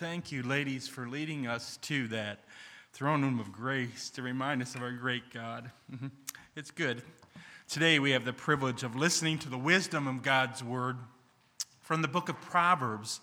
[0.00, 2.40] Thank you, ladies, for leading us to that
[2.92, 5.70] throne room of grace to remind us of our great God.
[5.92, 6.08] Mm-hmm.
[6.56, 7.02] It's good.
[7.68, 10.96] Today we have the privilege of listening to the wisdom of God's word
[11.80, 13.20] from the book of Proverbs.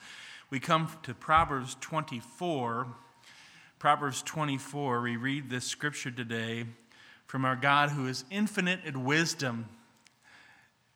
[0.50, 2.88] We come to Proverbs 24.
[3.78, 6.66] Proverbs 24, we read this scripture today
[7.28, 9.68] from our God who is infinite in wisdom.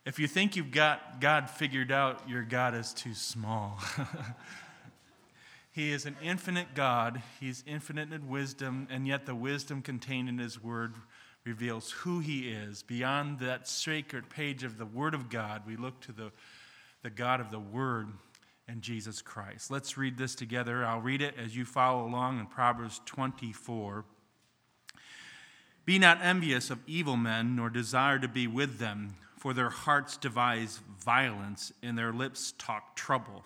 [0.06, 3.80] If you think you've got God figured out, your God is too small.
[5.72, 7.22] he is an infinite God.
[7.40, 10.96] He's infinite in wisdom, and yet the wisdom contained in His Word
[11.46, 12.84] reveals who He is.
[12.84, 16.32] Beyond that sacred page of the Word of God, we look to the,
[17.04, 18.08] the God of the Word
[18.68, 19.72] and Jesus Christ.
[19.72, 20.84] Let's read this together.
[20.84, 24.06] I'll read it as you follow along in Proverbs 24.
[25.86, 30.18] Be not envious of evil men, nor desire to be with them for their hearts
[30.18, 33.44] devise violence, and their lips talk trouble.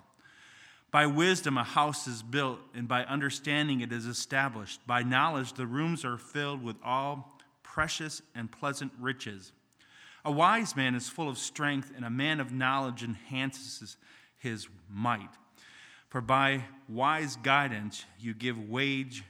[0.94, 4.86] By wisdom, a house is built, and by understanding, it is established.
[4.86, 9.50] By knowledge, the rooms are filled with all precious and pleasant riches.
[10.24, 13.96] A wise man is full of strength, and a man of knowledge enhances
[14.38, 15.30] his might.
[16.10, 19.24] For by wise guidance, you give wage,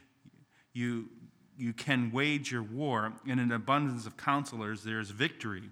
[0.71, 1.09] you,
[1.57, 5.71] you can wage your war, and in abundance of counselors, there is victory.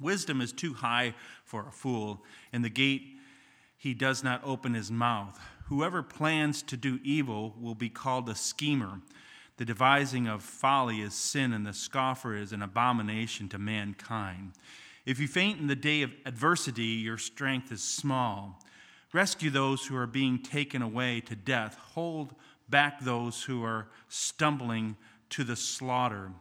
[0.00, 3.15] Wisdom is too high for a fool, and the gate
[3.86, 5.38] he does not open his mouth.
[5.66, 9.00] Whoever plans to do evil will be called a schemer.
[9.58, 14.54] The devising of folly is sin, and the scoffer is an abomination to mankind.
[15.04, 18.60] If you faint in the day of adversity, your strength is small.
[19.12, 21.76] Rescue those who are being taken away to death.
[21.94, 22.34] Hold
[22.68, 24.96] back those who are stumbling
[25.30, 26.32] to the slaughter.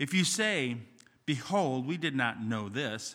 [0.00, 0.78] If you say,
[1.24, 3.14] Behold, we did not know this.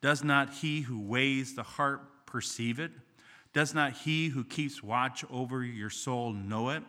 [0.00, 2.02] Does not he who weighs the heart
[2.34, 2.90] perceive it?
[3.52, 6.82] Does not he who keeps watch over your soul know it?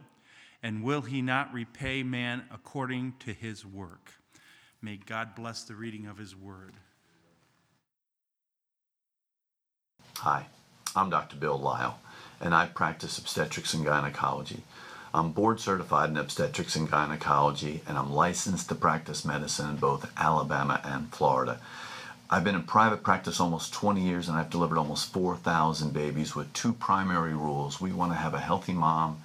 [0.63, 4.09] And will he not repay man according to his work?
[4.81, 6.73] May God bless the reading of his word.
[10.17, 10.47] Hi,
[10.95, 11.35] I'm Dr.
[11.35, 11.99] Bill Lile,
[12.41, 14.63] and I practice obstetrics and gynecology.
[15.13, 20.11] I'm board certified in obstetrics and gynecology, and I'm licensed to practice medicine in both
[20.17, 21.59] Alabama and Florida.
[22.27, 26.51] I've been in private practice almost 20 years, and I've delivered almost 4,000 babies with
[26.53, 27.79] two primary rules.
[27.79, 29.21] We want to have a healthy mom,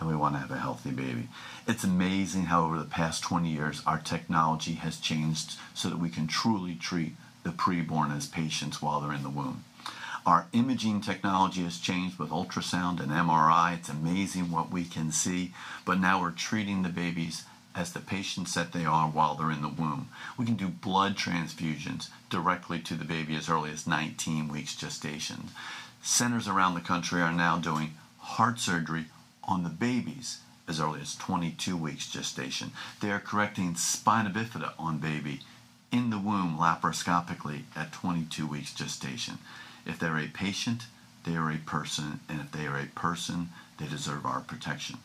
[0.00, 1.28] and we want to have a healthy baby.
[1.68, 6.08] It's amazing how, over the past 20 years, our technology has changed so that we
[6.08, 9.62] can truly treat the preborn as patients while they're in the womb.
[10.26, 13.74] Our imaging technology has changed with ultrasound and MRI.
[13.74, 17.44] It's amazing what we can see, but now we're treating the babies
[17.74, 20.08] as the patients that they are while they're in the womb.
[20.36, 25.50] We can do blood transfusions directly to the baby as early as 19 weeks gestation.
[26.02, 29.06] Centers around the country are now doing heart surgery
[29.44, 30.38] on the babies
[30.68, 32.70] as early as 22 weeks gestation.
[33.00, 35.40] They are correcting spina bifida on baby
[35.92, 39.38] in the womb laparoscopically at 22 weeks gestation.
[39.84, 40.86] If they're a patient,
[41.24, 44.98] they are a person, and if they are a person, they deserve our protection.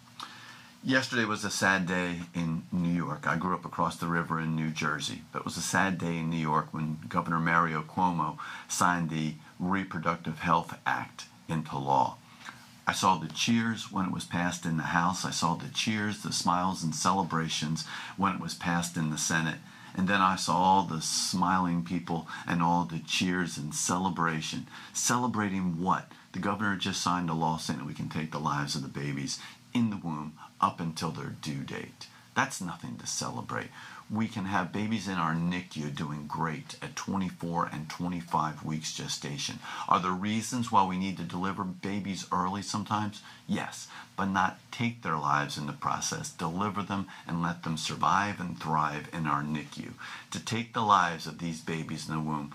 [0.87, 3.25] Yesterday was a sad day in New York.
[3.25, 6.19] I grew up across the river in New Jersey, but it was a sad day
[6.19, 8.37] in New York when Governor Mario Cuomo
[8.67, 12.17] signed the Reproductive Health Act into law.
[12.85, 15.25] I saw the cheers when it was passed in the House.
[15.25, 19.61] I saw the cheers, the smiles, and celebrations when it was passed in the Senate.
[19.95, 24.67] And then I saw all the smiling people and all the cheers and celebration.
[24.93, 26.11] Celebrating what?
[26.33, 28.87] The governor just signed a law saying that we can take the lives of the
[28.87, 29.39] babies
[29.73, 32.07] in the womb up until their due date.
[32.35, 33.69] That's nothing to celebrate
[34.09, 39.57] we can have babies in our NICU doing great at 24 and 25 weeks gestation.
[39.89, 43.21] Are there reasons why we need to deliver babies early sometimes?
[43.47, 46.29] Yes, but not take their lives in the process.
[46.29, 49.93] Deliver them and let them survive and thrive in our NICU.
[50.31, 52.53] To take the lives of these babies in the womb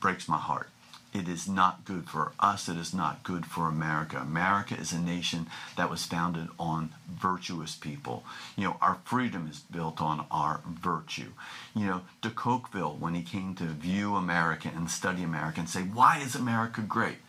[0.00, 0.70] breaks my heart.
[1.16, 2.68] It is not good for us.
[2.68, 4.18] It is not good for America.
[4.18, 8.22] America is a nation that was founded on virtuous people.
[8.54, 11.32] You know, our freedom is built on our virtue.
[11.74, 15.84] You know, de Tocqueville, when he came to view America and study America and say,
[15.84, 17.20] why is America great?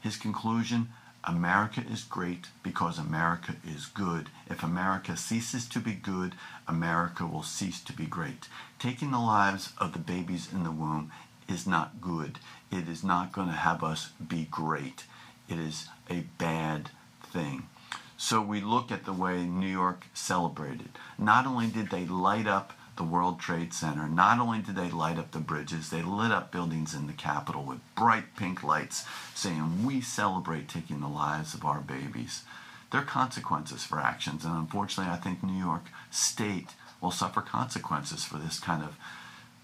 [0.00, 0.88] His conclusion,
[1.24, 4.30] America is great because America is good.
[4.48, 6.36] If America ceases to be good,
[6.66, 8.48] America will cease to be great.
[8.78, 11.12] Taking the lives of the babies in the womb
[11.46, 12.38] is not good.
[12.74, 15.04] It is not going to have us be great.
[15.48, 16.90] It is a bad
[17.22, 17.68] thing.
[18.16, 20.88] So we look at the way New York celebrated.
[21.16, 25.20] Not only did they light up the World Trade Center, not only did they light
[25.20, 29.04] up the bridges, they lit up buildings in the Capitol with bright pink lights
[29.36, 32.42] saying, We celebrate taking the lives of our babies.
[32.90, 38.24] There are consequences for actions, and unfortunately, I think New York State will suffer consequences
[38.24, 38.96] for this kind of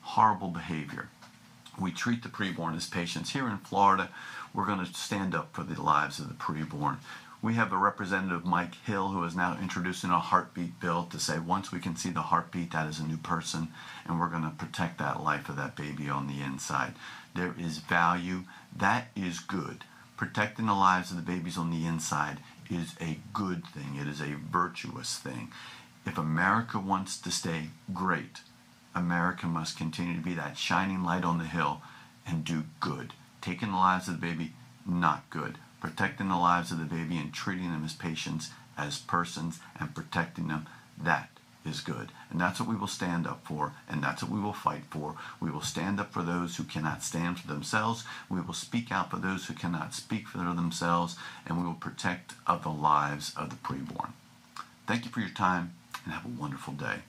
[0.02, 1.08] horrible behavior.
[1.80, 3.30] We treat the preborn as patients.
[3.30, 4.10] Here in Florida,
[4.52, 6.98] we're going to stand up for the lives of the preborn.
[7.42, 11.38] We have a representative, Mike Hill, who is now introducing a heartbeat bill to say
[11.38, 13.68] once we can see the heartbeat, that is a new person,
[14.04, 16.92] and we're going to protect that life of that baby on the inside.
[17.34, 18.42] There is value.
[18.76, 19.84] That is good.
[20.18, 24.20] Protecting the lives of the babies on the inside is a good thing, it is
[24.20, 25.50] a virtuous thing.
[26.04, 28.40] If America wants to stay great,
[28.94, 31.82] America must continue to be that shining light on the hill
[32.26, 33.12] and do good.
[33.40, 34.52] Taking the lives of the baby,
[34.86, 35.58] not good.
[35.80, 40.48] Protecting the lives of the baby and treating them as patients, as persons, and protecting
[40.48, 40.66] them,
[41.02, 41.30] that
[41.64, 42.10] is good.
[42.30, 45.16] And that's what we will stand up for, and that's what we will fight for.
[45.40, 48.04] We will stand up for those who cannot stand for themselves.
[48.28, 51.16] We will speak out for those who cannot speak for themselves,
[51.46, 54.12] and we will protect of the lives of the preborn.
[54.86, 57.00] Thank you for your time, and have a wonderful day.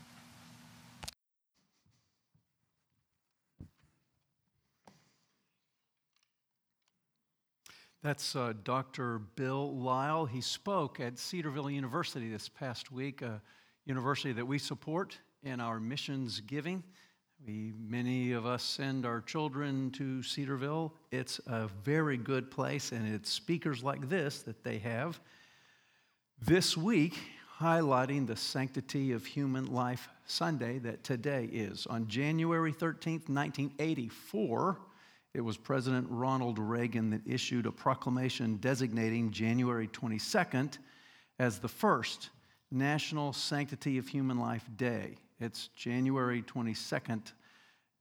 [8.03, 9.19] That's uh, Dr.
[9.19, 10.25] Bill Lile.
[10.25, 13.39] He spoke at Cedarville University this past week, a
[13.86, 16.83] university that we support in our missions giving.
[17.45, 20.92] We, many of us send our children to Cedarville.
[21.12, 25.19] It's a very good place, and it's speakers like this that they have.
[26.42, 27.19] This week,
[27.59, 31.86] highlighting the Sanctity of Human Life Sunday that today is.
[31.86, 34.80] On January 13th, 1984,
[35.33, 40.78] it was President Ronald Reagan that issued a proclamation designating January 22nd
[41.39, 42.30] as the first
[42.69, 45.16] National Sanctity of Human Life Day.
[45.39, 47.31] It's January 22nd,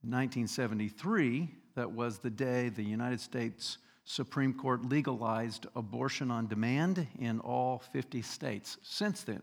[0.02, 7.38] 1973, that was the day the United States Supreme Court legalized abortion on demand in
[7.40, 8.76] all 50 states.
[8.82, 9.42] Since then,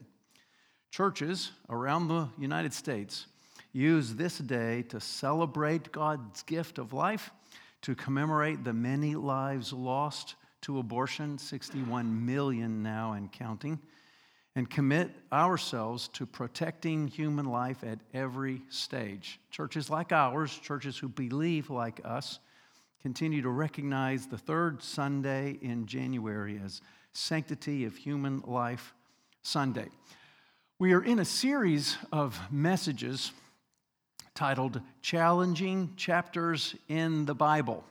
[0.91, 3.27] churches around the United States
[3.71, 7.31] use this day to celebrate God's gift of life
[7.81, 13.79] to commemorate the many lives lost to abortion, 61 million now and counting,
[14.55, 19.39] and commit ourselves to protecting human life at every stage.
[19.51, 22.39] Churches like ours, churches who believe like us,
[23.01, 26.81] continue to recognize the third Sunday in January as
[27.13, 28.93] Sanctity of Human Life
[29.43, 29.87] Sunday.
[30.79, 33.31] We are in a series of messages
[34.37, 37.83] titled Challenging Chapters in the Bible.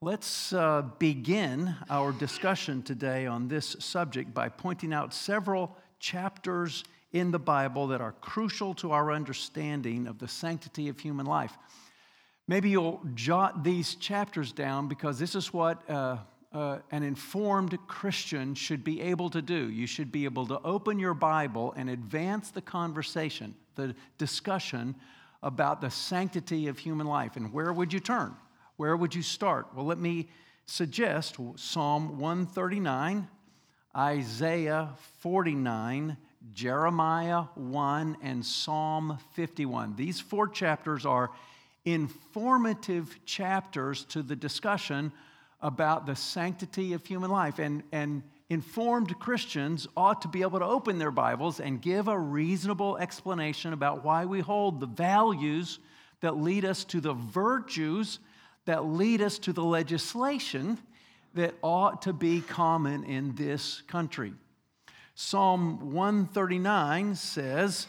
[0.00, 7.32] Let's uh, begin our discussion today on this subject by pointing out several chapters in
[7.32, 11.58] the Bible that are crucial to our understanding of the sanctity of human life.
[12.46, 16.18] Maybe you'll jot these chapters down because this is what uh,
[16.52, 19.68] uh, an informed Christian should be able to do.
[19.68, 24.94] You should be able to open your Bible and advance the conversation, the discussion
[25.42, 27.36] about the sanctity of human life.
[27.36, 28.34] And where would you turn?
[28.76, 29.68] Where would you start?
[29.74, 30.28] Well, let me
[30.66, 33.28] suggest Psalm 139,
[33.96, 34.90] Isaiah
[35.20, 36.16] 49,
[36.52, 39.96] Jeremiah 1, and Psalm 51.
[39.96, 41.30] These four chapters are
[41.84, 45.12] informative chapters to the discussion
[45.60, 47.58] about the sanctity of human life.
[47.58, 52.18] And, and informed Christians ought to be able to open their Bibles and give a
[52.18, 55.78] reasonable explanation about why we hold the values
[56.20, 58.18] that lead us to the virtues
[58.66, 60.78] that lead us to the legislation
[61.34, 64.32] that ought to be common in this country.
[65.14, 67.86] Psalm 139 says,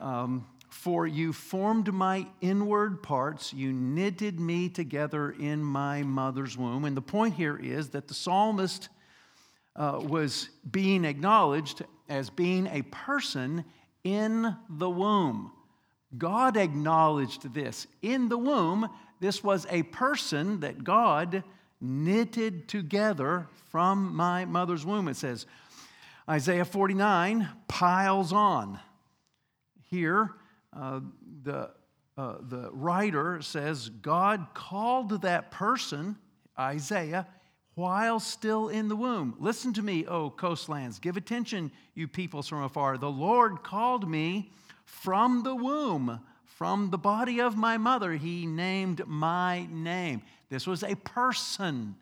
[0.00, 6.84] um, For you formed my inward parts, you knitted me together in my mother's womb.
[6.84, 8.88] And the point here is that the psalmist
[9.76, 13.64] uh, was being acknowledged as being a person
[14.04, 15.52] in the womb.
[16.16, 17.86] God acknowledged this.
[18.02, 18.88] In the womb,
[19.20, 21.44] this was a person that God
[21.80, 25.08] knitted together from my mother's womb.
[25.08, 25.46] It says,
[26.28, 28.78] Isaiah 49 piles on.
[29.88, 30.32] Here,
[30.72, 31.00] uh,
[31.42, 31.70] the,
[32.16, 36.16] uh, the writer says, God called that person,
[36.58, 37.26] Isaiah,
[37.80, 39.34] while still in the womb.
[39.38, 40.98] Listen to me, O coastlands.
[40.98, 42.98] Give attention, you peoples from afar.
[42.98, 44.52] The Lord called me
[44.84, 48.12] from the womb, from the body of my mother.
[48.12, 50.20] He named my name.
[50.50, 51.96] This was a person.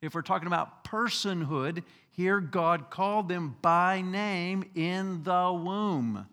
[0.00, 6.28] If we're talking about personhood, here God called them by name in the womb.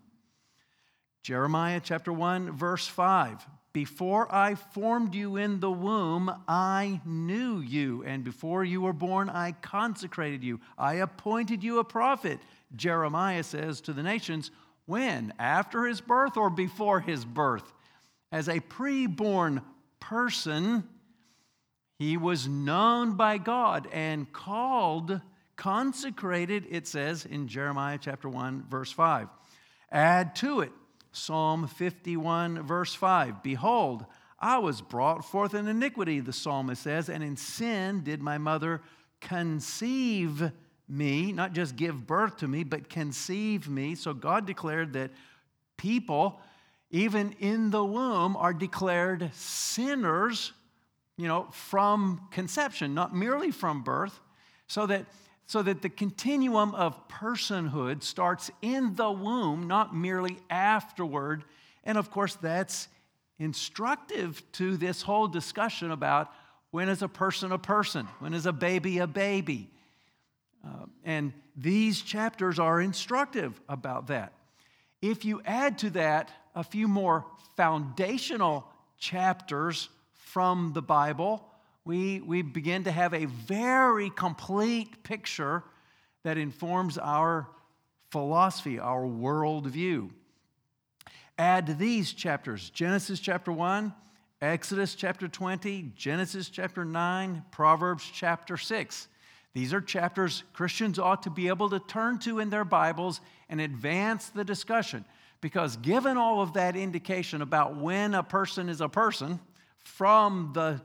[1.24, 3.48] Jeremiah chapter 1, verse 5.
[3.74, 8.04] Before I formed you in the womb, I knew you.
[8.04, 10.60] And before you were born, I consecrated you.
[10.78, 12.40] I appointed you a prophet.
[12.76, 14.52] Jeremiah says to the nations,
[14.86, 15.34] when?
[15.40, 17.72] After his birth or before his birth?
[18.30, 19.64] As a preborn
[20.02, 20.84] person,
[21.98, 25.22] he was known by God and called,
[25.56, 29.30] consecrated, it says in Jeremiah chapter 1, verse 5.
[29.92, 30.72] Add to it
[31.12, 34.06] Psalm 51, verse 5 Behold,
[34.40, 38.82] I was brought forth in iniquity, the psalmist says, and in sin did my mother
[39.20, 40.52] conceive
[40.88, 43.96] me, not just give birth to me, but conceive me.
[43.96, 45.12] So God declared that
[45.78, 46.42] people,
[46.90, 50.54] even in the womb, are declared sinners,
[51.18, 54.20] you know, from conception, not merely from birth,
[54.68, 55.06] so that
[55.52, 61.44] so that the continuum of personhood starts in the womb, not merely afterward.
[61.84, 62.88] And of course, that's
[63.38, 66.32] instructive to this whole discussion about
[66.70, 68.08] when is a person a person?
[68.20, 69.70] When is a baby a baby?
[70.66, 74.32] Uh, and these chapters are instructive about that.
[75.02, 77.26] If you add to that a few more
[77.58, 78.66] foundational
[78.98, 81.46] chapters from the Bible,
[81.86, 85.64] we, we begin to have a very complete picture
[86.24, 87.48] that informs our
[88.12, 90.10] philosophy, our worldview.
[91.38, 93.94] Add to these chapters Genesis chapter 1,
[94.42, 99.08] Exodus chapter 20, Genesis chapter 9, Proverbs chapter 6.
[99.54, 103.60] These are chapters Christians ought to be able to turn to in their Bibles and
[103.60, 105.04] advance the discussion.
[105.42, 109.40] Because given all of that indication about when a person is a person
[109.84, 110.80] from the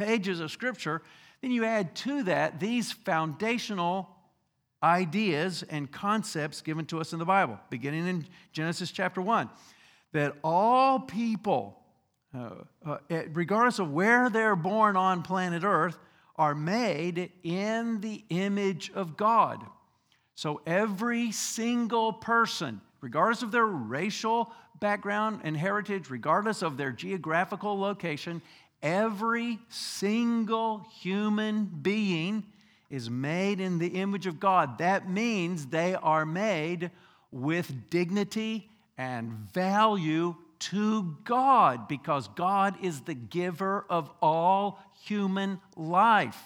[0.00, 1.02] pages of Scripture,
[1.42, 4.08] then you add to that these foundational
[4.82, 9.50] ideas and concepts given to us in the Bible, beginning in Genesis chapter 1,
[10.12, 11.78] that all people,
[12.34, 12.50] uh,
[12.84, 12.98] uh,
[13.32, 15.98] regardless of where they're born on planet Earth,
[16.36, 19.62] are made in the image of God.
[20.34, 27.78] So every single person, regardless of their racial background and heritage, regardless of their geographical
[27.78, 28.40] location,
[28.82, 32.44] Every single human being
[32.88, 34.78] is made in the image of God.
[34.78, 36.90] That means they are made
[37.30, 46.40] with dignity and value to God because God is the giver of all human life.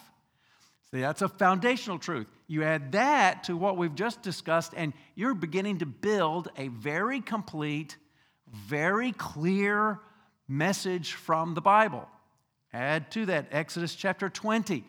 [0.90, 2.28] See, that's a foundational truth.
[2.46, 7.20] You add that to what we've just discussed, and you're beginning to build a very
[7.20, 7.96] complete,
[8.52, 9.98] very clear
[10.46, 12.08] message from the Bible.
[12.74, 14.84] Add to that Exodus chapter 20.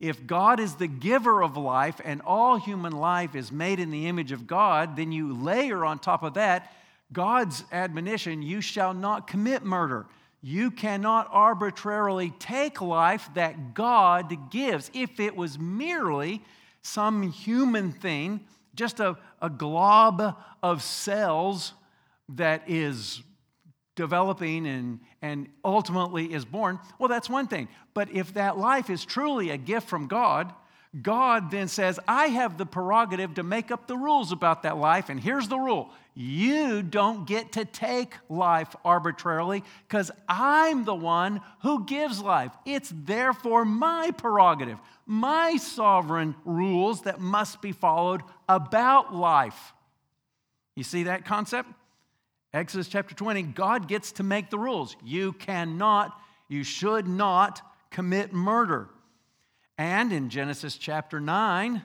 [0.00, 4.08] If God is the giver of life and all human life is made in the
[4.08, 6.72] image of God, then you layer on top of that
[7.12, 10.06] God's admonition you shall not commit murder.
[10.42, 14.90] You cannot arbitrarily take life that God gives.
[14.94, 16.42] If it was merely
[16.82, 18.40] some human thing,
[18.74, 21.74] just a, a glob of cells
[22.30, 23.22] that is
[24.00, 27.68] developing and, and ultimately is born, well, that's one thing.
[27.92, 30.54] But if that life is truly a gift from God,
[31.02, 35.10] God then says, I have the prerogative to make up the rules about that life.
[35.10, 41.42] And here's the rule you don't get to take life arbitrarily because I'm the one
[41.60, 42.52] who gives life.
[42.64, 49.74] It's therefore my prerogative, my sovereign rules that must be followed about life.
[50.74, 51.68] You see that concept?
[52.52, 54.96] Exodus chapter 20, God gets to make the rules.
[55.04, 58.88] You cannot, you should not commit murder.
[59.78, 61.82] And in Genesis chapter 9,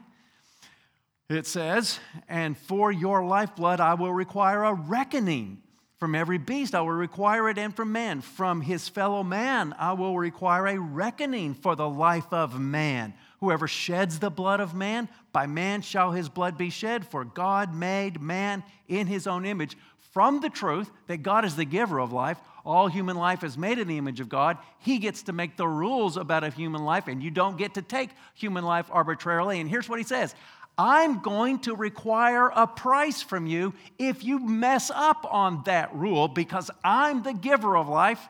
[1.29, 5.61] it says, And for your lifeblood I will require a reckoning.
[5.97, 8.21] From every beast I will require it, and from man.
[8.21, 13.13] From his fellow man I will require a reckoning for the life of man.
[13.39, 17.73] Whoever sheds the blood of man, by man shall his blood be shed, for God
[17.73, 19.77] made man in his own image
[20.15, 22.39] from the truth that God is the giver of life.
[22.65, 24.57] All human life is made in the image of God.
[24.79, 27.81] He gets to make the rules about a human life, and you don't get to
[27.81, 29.59] take human life arbitrarily.
[29.59, 30.33] And here's what he says
[30.77, 36.29] I'm going to require a price from you if you mess up on that rule
[36.29, 38.25] because I'm the giver of life.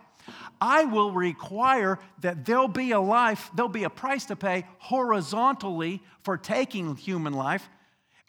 [0.59, 6.01] I will require that there'll be a life, there'll be a price to pay horizontally
[6.23, 7.69] for taking human life.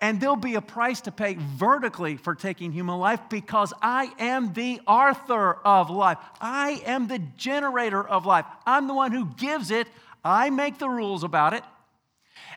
[0.00, 4.52] And there'll be a price to pay vertically for taking human life because I am
[4.52, 6.18] the author of life.
[6.40, 8.44] I am the generator of life.
[8.66, 9.88] I'm the one who gives it.
[10.22, 11.64] I make the rules about it.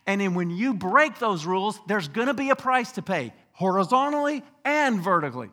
[0.05, 3.33] And then when you break those rules, there's going to be a price to pay,
[3.53, 5.49] horizontally and vertically.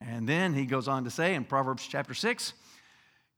[0.00, 2.52] And then he goes on to say in Proverbs chapter 6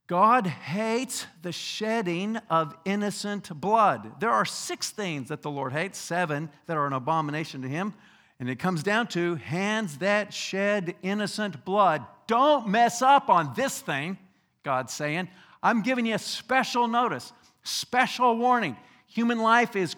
[0.09, 4.19] God hates the shedding of innocent blood.
[4.19, 7.93] There are six things that the Lord hates, seven that are an abomination to him.
[8.39, 12.03] And it comes down to hands that shed innocent blood.
[12.25, 14.17] Don't mess up on this thing,
[14.63, 15.27] God's saying.
[15.61, 18.77] I'm giving you a special notice, special warning.
[19.09, 19.95] Human life is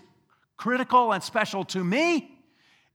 [0.57, 2.37] critical and special to me.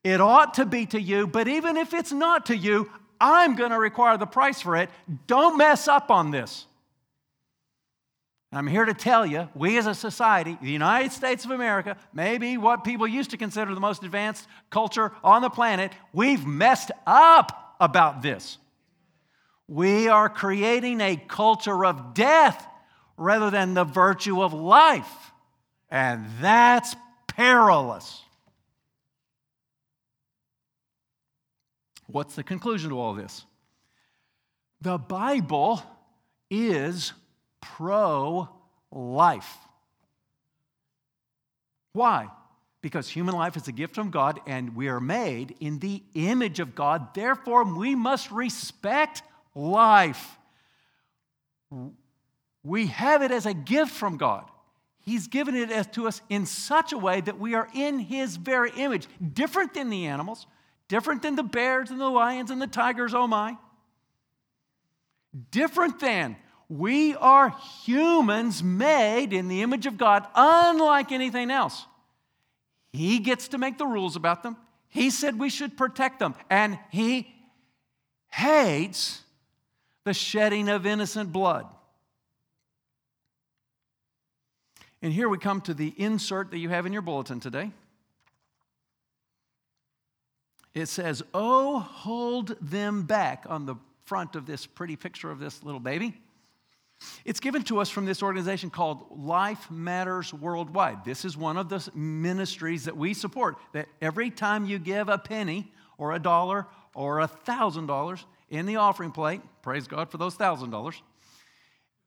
[0.04, 3.70] It ought to be to you, but even if it's not to you, I'm going
[3.70, 4.90] to require the price for it.
[5.26, 6.66] Don't mess up on this.
[8.56, 12.56] I'm here to tell you, we as a society, the United States of America, maybe
[12.56, 17.76] what people used to consider the most advanced culture on the planet, we've messed up
[17.80, 18.58] about this.
[19.68, 22.66] We are creating a culture of death
[23.16, 25.32] rather than the virtue of life.
[25.90, 26.94] And that's
[27.26, 28.22] perilous.
[32.06, 33.44] What's the conclusion to all this?
[34.80, 35.82] The Bible
[36.50, 37.12] is
[37.60, 38.48] pro
[38.90, 39.56] life.
[41.92, 42.28] Why?
[42.82, 46.60] Because human life is a gift from God and we are made in the image
[46.60, 47.14] of God.
[47.14, 49.22] Therefore, we must respect
[49.54, 50.38] life.
[52.62, 54.44] We have it as a gift from God.
[55.00, 58.72] He's given it to us in such a way that we are in His very
[58.76, 60.46] image, different than the animals,
[60.88, 63.56] different than the bears and the lions and the tigers, oh my.
[65.50, 66.36] Different than
[66.68, 67.54] we are
[67.84, 71.86] humans made in the image of God, unlike anything else.
[72.92, 74.56] He gets to make the rules about them.
[74.88, 76.34] He said we should protect them.
[76.50, 77.32] And He
[78.30, 79.22] hates
[80.04, 81.66] the shedding of innocent blood.
[85.02, 87.70] And here we come to the insert that you have in your bulletin today.
[90.74, 95.62] It says, Oh, hold them back on the front of this pretty picture of this
[95.62, 96.14] little baby.
[97.24, 101.04] It's given to us from this organization called Life Matters Worldwide.
[101.04, 103.56] This is one of the ministries that we support.
[103.72, 108.66] That every time you give a penny or a dollar or a thousand dollars in
[108.66, 111.02] the offering plate, praise God for those thousand dollars,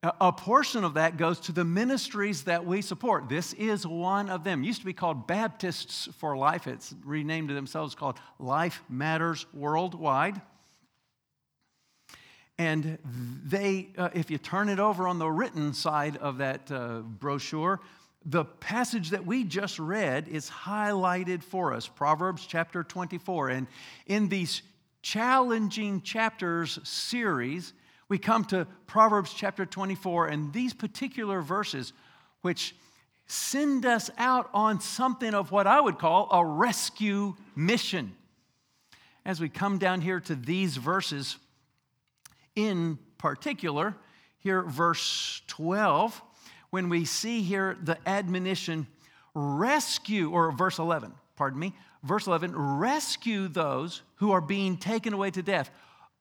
[0.01, 3.27] a portion of that goes to the ministries that we support.
[3.27, 4.63] This is one of them.
[4.63, 6.67] It used to be called Baptists for Life.
[6.67, 10.41] It's renamed to themselves called Life Matters Worldwide.
[12.59, 12.97] And
[13.45, 17.79] they, uh, if you turn it over on the written side of that uh, brochure,
[18.25, 23.47] the passage that we just read is highlighted for us Proverbs chapter 24.
[23.47, 23.67] And
[24.07, 24.61] in these
[25.01, 27.71] challenging chapters series,
[28.09, 31.93] we come to Proverbs chapter 24, and these particular verses,
[32.41, 32.75] which
[33.25, 38.17] send us out on something of what I would call a rescue mission.
[39.25, 41.37] As we come down here to these verses,
[42.55, 43.95] in particular,
[44.39, 46.21] here, verse 12,
[46.69, 48.88] when we see here the admonition,
[49.33, 55.31] rescue, or verse 11, pardon me, verse 11, rescue those who are being taken away
[55.31, 55.69] to death.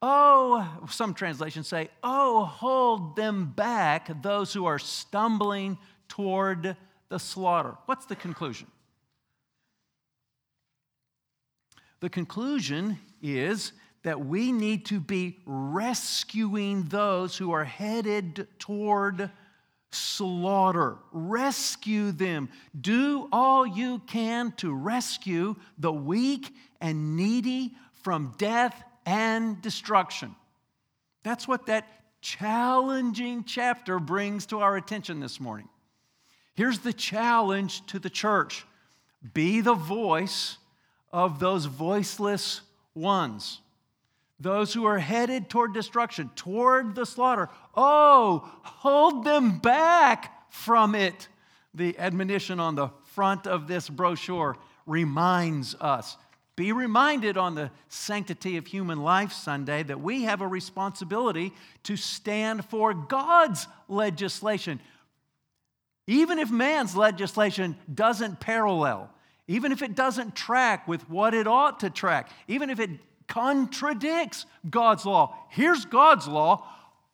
[0.01, 6.77] Oh, some translations say, oh, hold them back, those who are stumbling toward
[7.09, 7.77] the slaughter.
[7.87, 8.69] What's the conclusion?
[12.01, 13.73] The conclusion is
[14.09, 19.31] that we need to be rescuing those who are headed toward
[19.90, 20.97] slaughter.
[21.12, 22.49] Rescue them.
[22.81, 30.35] Do all you can to rescue the weak and needy from death and destruction.
[31.23, 31.87] That's what that
[32.23, 35.68] challenging chapter brings to our attention this morning.
[36.55, 38.64] Here's the challenge to the church
[39.35, 40.57] be the voice
[41.12, 42.62] of those voiceless
[42.94, 43.61] ones
[44.40, 47.48] those who are headed toward destruction, toward the slaughter.
[47.74, 51.29] Oh, hold them back from it.
[51.74, 56.16] The admonition on the front of this brochure reminds us.
[56.57, 61.53] Be reminded on the Sanctity of Human Life Sunday that we have a responsibility
[61.85, 64.81] to stand for God's legislation.
[66.09, 69.11] Even if man's legislation doesn't parallel,
[69.46, 72.90] even if it doesn't track with what it ought to track, even if it
[73.29, 75.37] contradicts God's law.
[75.51, 76.67] Here's God's law.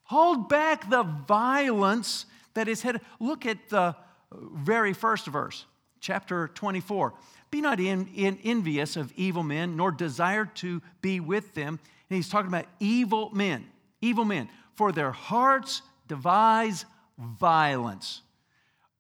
[0.04, 3.00] Hold back the violence that is headed.
[3.20, 3.96] Look at the
[4.32, 5.66] very first verse,
[6.00, 7.14] chapter 24.
[7.50, 11.78] Be not in, in envious of evil men, nor desire to be with them.
[12.10, 13.66] And he's talking about evil men,
[14.00, 16.84] evil men, for their hearts devise
[17.18, 18.22] violence.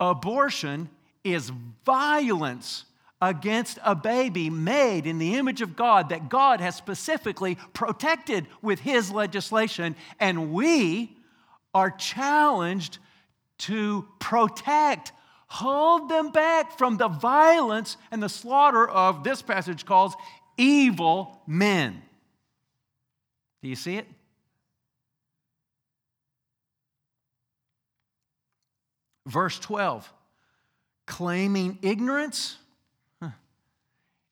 [0.00, 0.88] Abortion
[1.22, 1.50] is
[1.84, 2.84] violence
[3.28, 8.80] against a baby made in the image of God that God has specifically protected with
[8.80, 9.96] His legislation.
[10.20, 11.16] And we
[11.74, 12.98] are challenged
[13.58, 15.12] to protect,
[15.46, 20.14] hold them back from the violence and the slaughter of this passage calls
[20.56, 22.02] evil men.
[23.62, 24.06] Do you see it?
[29.26, 30.12] Verse 12,
[31.06, 32.58] claiming ignorance.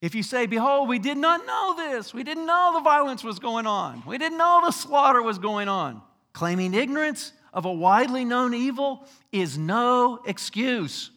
[0.03, 3.39] If you say, Behold, we did not know this, we didn't know the violence was
[3.39, 6.01] going on, we didn't know the slaughter was going on,
[6.33, 11.09] claiming ignorance of a widely known evil is no excuse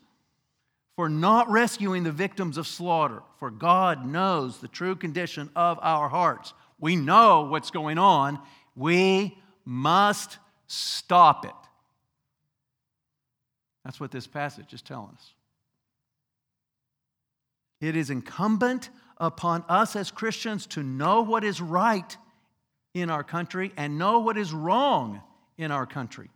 [0.95, 6.09] for not rescuing the victims of slaughter, for God knows the true condition of our
[6.09, 6.55] hearts.
[6.79, 8.39] We know what's going on.
[8.77, 11.51] We must stop it.
[13.85, 15.33] That's what this passage is telling us.
[17.81, 22.17] It is incumbent upon us as Christians to know what is right
[22.95, 25.23] in our country and know what is wrong
[25.59, 26.31] in our country,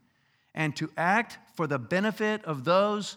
[0.55, 3.16] and to act for the benefit of those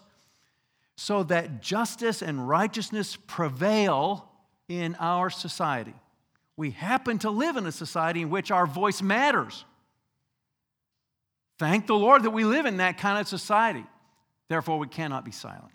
[0.96, 4.30] so that justice and righteousness prevail
[4.68, 5.94] in our society.
[6.56, 9.66] We happen to live in a society in which our voice matters.
[11.58, 13.86] Thank the Lord that we live in that kind of society.
[14.50, 15.72] Therefore, we cannot be silent.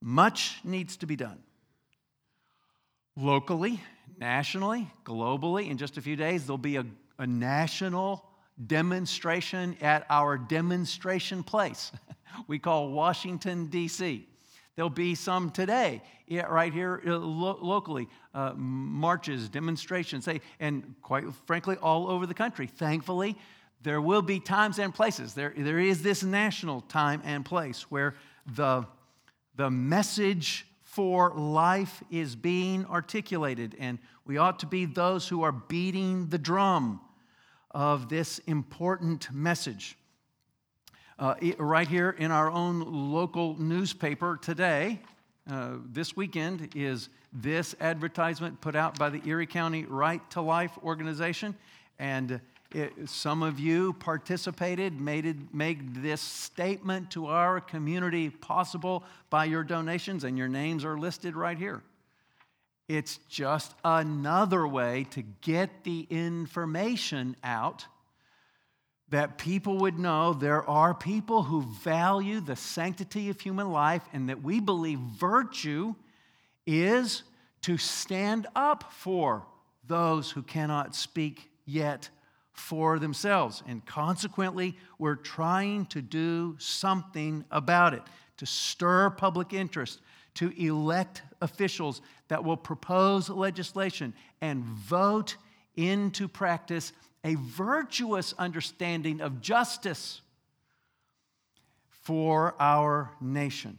[0.00, 1.38] Much needs to be done.
[3.16, 3.80] Locally,
[4.18, 6.86] nationally, globally, in just a few days, there'll be a,
[7.18, 8.24] a national
[8.66, 11.92] demonstration at our demonstration place
[12.46, 14.26] we call Washington, D.C.
[14.76, 20.28] There'll be some today, right here uh, lo- locally, uh, marches, demonstrations,
[20.60, 22.66] and quite frankly, all over the country.
[22.66, 23.36] Thankfully,
[23.82, 25.34] there will be times and places.
[25.34, 28.14] There, there is this national time and place where
[28.46, 28.86] the,
[29.58, 35.50] the message for life is being articulated, and we ought to be those who are
[35.50, 37.00] beating the drum
[37.72, 39.98] of this important message.
[41.18, 45.00] Uh, right here in our own local newspaper today,
[45.50, 50.78] uh, this weekend, is this advertisement put out by the Erie County Right to Life
[50.84, 51.56] organization.
[51.98, 52.40] And
[52.74, 59.46] it, some of you participated, made, it, made this statement to our community possible by
[59.46, 61.82] your donations, and your names are listed right here.
[62.86, 67.86] It's just another way to get the information out
[69.10, 74.28] that people would know there are people who value the sanctity of human life and
[74.28, 75.94] that we believe virtue
[76.66, 77.22] is
[77.62, 79.46] to stand up for
[79.86, 82.10] those who cannot speak yet
[82.58, 83.62] for themselves.
[83.66, 88.02] And consequently, we're trying to do something about it
[88.38, 90.00] to stir public interest,
[90.34, 95.36] to elect officials that will propose legislation and vote
[95.76, 96.92] into practice
[97.24, 100.20] a virtuous understanding of justice
[101.88, 103.78] for our nation.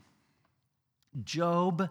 [1.24, 1.90] Job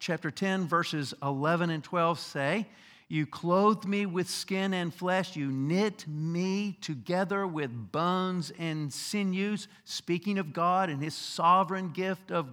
[0.00, 2.66] chapter 10, verses 11 and 12 say,
[3.08, 5.34] you clothed me with skin and flesh.
[5.34, 9.66] You knit me together with bones and sinews.
[9.84, 12.50] Speaking of God and his sovereign gift of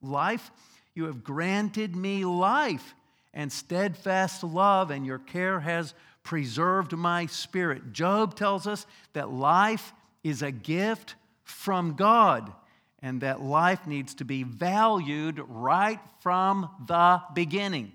[0.00, 0.50] life,
[0.94, 2.94] you have granted me life
[3.32, 7.92] and steadfast love, and your care has preserved my spirit.
[7.92, 12.52] Job tells us that life is a gift from God
[13.00, 17.92] and that life needs to be valued right from the beginning.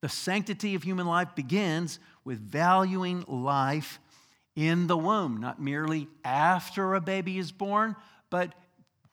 [0.00, 3.98] The sanctity of human life begins with valuing life
[4.54, 7.96] in the womb, not merely after a baby is born,
[8.30, 8.54] but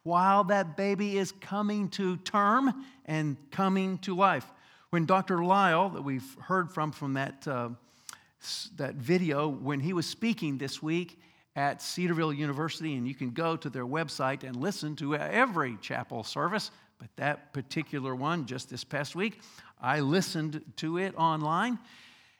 [0.03, 4.45] while that baby is coming to term and coming to life.
[4.91, 5.43] When Dr.
[5.43, 7.69] Lile, that we've heard from from that, uh,
[8.77, 11.19] that video, when he was speaking this week
[11.55, 16.23] at Cedarville University, and you can go to their website and listen to every chapel
[16.23, 16.69] service,
[16.99, 19.41] but that particular one just this past week,
[19.81, 21.79] I listened to it online.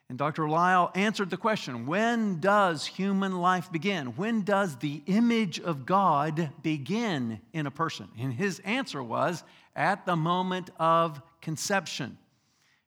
[0.08, 0.48] And Dr.
[0.48, 4.08] Lile answered the question when does human life begin?
[4.15, 8.08] When does the image of God begin in a person?
[8.19, 9.43] And his answer was
[9.76, 12.17] at the moment of conception.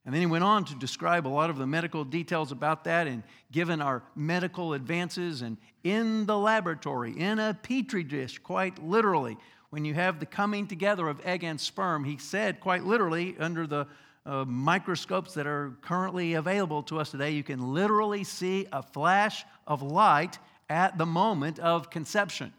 [0.04, 3.06] And then he went on to describe a lot of the medical details about that.
[3.06, 9.36] And given our medical advances and in the laboratory, in a petri dish, quite literally,
[9.70, 13.66] when you have the coming together of egg and sperm, he said quite literally under
[13.66, 13.86] the
[14.26, 19.44] uh, microscopes that are currently available to us today, you can literally see a flash
[19.66, 22.52] of light at the moment of conception.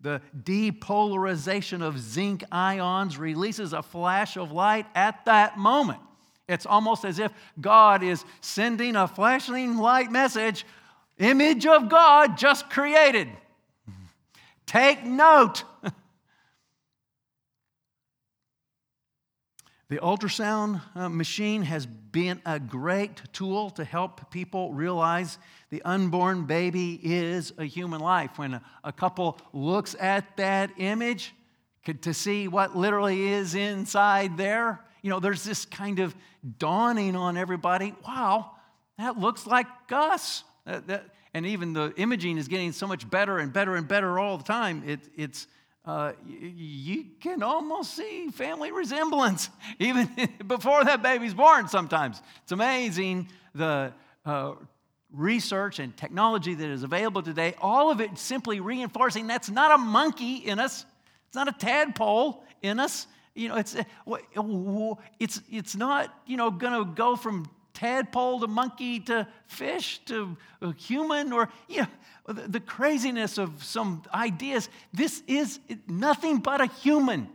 [0.00, 6.00] the depolarization of zinc ions releases a flash of light at that moment.
[6.46, 10.66] It's almost as if God is sending a flashing light message
[11.18, 13.28] image of God just created.
[14.66, 15.64] Take note.
[19.90, 25.36] The ultrasound uh, machine has been a great tool to help people realize
[25.68, 28.38] the unborn baby is a human life.
[28.38, 31.34] When a, couple looks at that image
[32.00, 36.14] to see what literally is inside there, you know, there's this kind of
[36.58, 38.52] dawning on everybody wow,
[38.96, 40.44] that looks like us.
[40.66, 44.44] And even the imaging is getting so much better and better and better all the
[44.44, 44.82] time.
[44.86, 45.46] It, it's
[45.86, 50.08] uh, you can almost see family resemblance even
[50.46, 52.22] before that baby's born sometimes.
[52.42, 53.92] It's amazing the
[54.24, 54.54] uh,
[55.12, 59.78] research and technology that is available today, all of it simply reinforcing that's not a
[59.78, 60.84] monkey in us,
[61.26, 63.06] it's not a tadpole in us.
[63.34, 68.46] You know, it's, uh, it's, it's not, you know, going to go from tadpole to
[68.46, 70.36] monkey to fish to
[70.76, 74.68] human or, you know, the craziness of some ideas.
[74.92, 77.28] This is nothing but a human.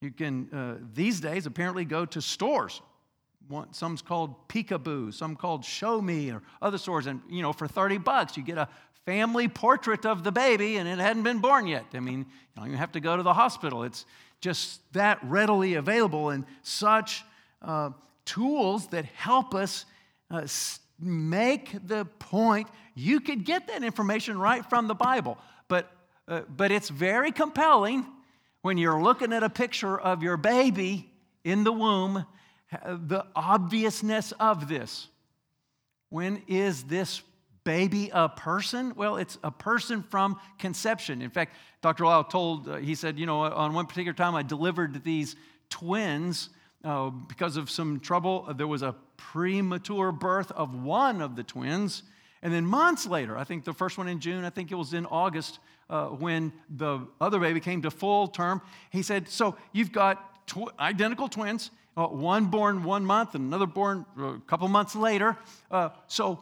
[0.00, 2.80] You can, uh, these days, apparently go to stores.
[3.48, 7.06] One, some's called Peekaboo, some called Show Me, or other stores.
[7.06, 8.68] And, you know, for 30 bucks, you get a
[9.06, 11.86] family portrait of the baby and it hadn't been born yet.
[11.94, 13.84] I mean, you don't even have to go to the hospital.
[13.84, 14.04] It's
[14.40, 17.24] just that readily available and such
[17.62, 17.90] uh,
[18.24, 19.84] tools that help us
[20.30, 20.46] uh,
[20.98, 22.68] make the point.
[22.94, 25.38] You could get that information right from the Bible,
[25.68, 25.90] but,
[26.28, 28.06] uh, but it's very compelling
[28.62, 31.10] when you're looking at a picture of your baby
[31.44, 32.26] in the womb,
[32.84, 35.08] the obviousness of this.
[36.10, 37.22] When is this
[37.62, 38.94] baby a person?
[38.96, 41.22] Well, it's a person from conception.
[41.22, 42.06] In fact, Dr.
[42.06, 45.36] Lile told, uh, he said, you know, on one particular time I delivered these
[45.70, 46.48] twins
[46.86, 48.48] uh, because of some trouble.
[48.56, 52.04] There was a premature birth of one of the twins.
[52.42, 54.94] And then months later, I think the first one in June, I think it was
[54.94, 55.58] in August,
[55.90, 60.78] uh, when the other baby came to full term, he said, So you've got tw-
[60.78, 65.36] identical twins, uh, one born one month and another born a couple months later.
[65.70, 66.38] Uh, so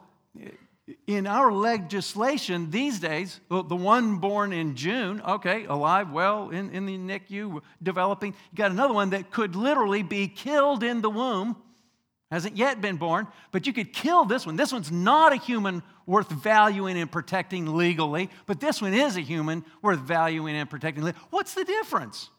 [1.07, 6.87] in our legislation these days, the one born in June, okay, alive, well, in, in
[6.87, 11.57] the NICU, developing, you got another one that could literally be killed in the womb
[12.31, 14.57] hasn't yet been born, but you could kill this one.
[14.57, 19.21] This one's not a human worth valuing and protecting legally, but this one is a
[19.21, 21.05] human worth valuing and protecting.
[21.31, 22.31] What's the difference?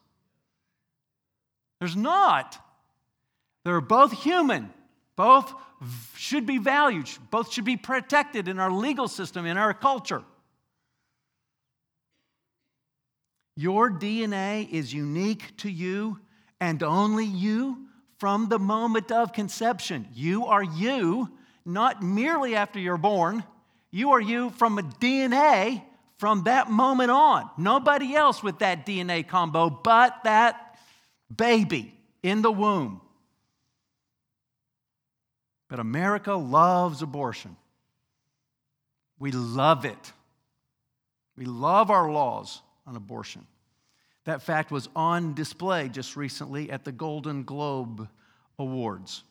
[1.80, 2.58] There's not.
[3.64, 4.70] They're both human.
[5.16, 5.52] Both
[6.14, 7.08] should be valued.
[7.30, 10.22] Both should be protected in our legal system, in our culture.
[13.56, 16.20] Your DNA is unique to you
[16.60, 20.08] and only you from the moment of conception.
[20.14, 21.30] You are you,
[21.64, 23.44] not merely after you're born.
[23.90, 25.82] You are you from a DNA
[26.18, 27.50] from that moment on.
[27.56, 30.78] Nobody else with that DNA combo but that
[31.34, 33.00] baby in the womb.
[35.68, 37.56] But America loves abortion.
[39.18, 40.12] We love it.
[41.36, 43.46] We love our laws on abortion.
[44.24, 48.08] That fact was on display just recently at the Golden Globe
[48.58, 49.22] Awards.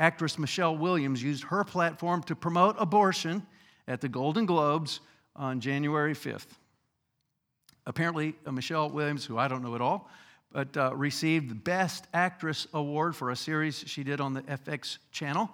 [0.00, 3.44] Actress Michelle Williams used her platform to promote abortion
[3.88, 5.00] at the Golden Globes
[5.34, 6.46] on January 5th.
[7.86, 10.08] Apparently, uh, Michelle Williams, who I don't know at all,
[10.52, 14.98] but uh, received the Best Actress Award for a series she did on the FX
[15.12, 15.50] channel.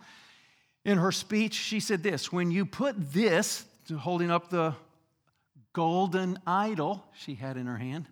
[0.84, 3.64] In her speech, she said this When you put this,
[3.98, 4.74] holding up the
[5.72, 8.06] golden idol she had in her hand,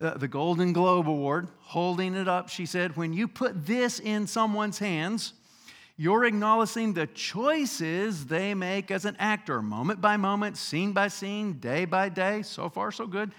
[0.00, 4.26] uh, the Golden Globe Award, holding it up, she said, When you put this in
[4.26, 5.32] someone's hands,
[5.96, 11.54] you're acknowledging the choices they make as an actor, moment by moment, scene by scene,
[11.54, 12.42] day by day.
[12.42, 13.32] So far, so good.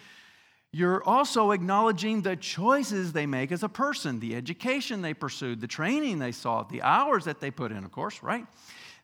[0.73, 5.67] You're also acknowledging the choices they make as a person, the education they pursued, the
[5.67, 8.45] training they sought, the hours that they put in, of course, right?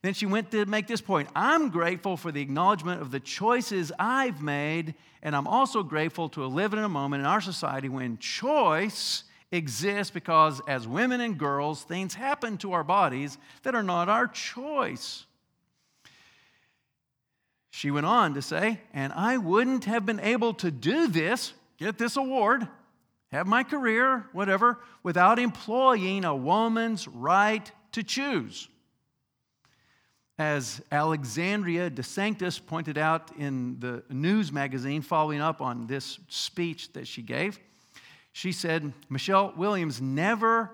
[0.01, 3.91] Then she went to make this point I'm grateful for the acknowledgement of the choices
[3.97, 8.17] I've made, and I'm also grateful to live in a moment in our society when
[8.17, 9.23] choice
[9.53, 14.27] exists because as women and girls, things happen to our bodies that are not our
[14.27, 15.25] choice.
[17.75, 21.97] She went on to say, and I wouldn't have been able to do this, get
[21.97, 22.67] this award,
[23.31, 28.69] have my career, whatever, without employing a woman's right to choose.
[30.37, 36.93] as Alexandria De Sanctis pointed out in the news magazine following up on this speech
[36.93, 37.59] that she gave,
[38.33, 40.69] she said Michelle Williams never,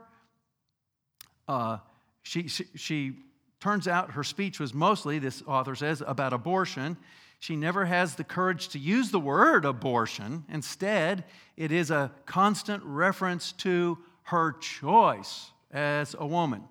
[1.48, 1.78] uh,
[2.24, 3.16] she, she, she
[3.60, 6.98] turns out her speech was mostly, this author says, about abortion.
[7.40, 10.46] She never has the courage to use the word abortion.
[10.50, 11.24] Instead,
[11.56, 16.64] it is a constant reference to her choice as a woman.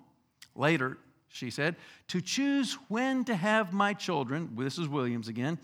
[0.55, 0.97] Later,
[1.29, 1.75] she said,
[2.07, 5.59] to choose when to have my children, this is Williams again,